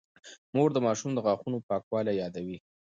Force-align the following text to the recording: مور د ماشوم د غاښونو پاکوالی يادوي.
مور 0.53 0.69
د 0.73 0.77
ماشوم 0.85 1.11
د 1.13 1.19
غاښونو 1.25 1.65
پاکوالی 1.67 2.13
يادوي. 2.21 2.57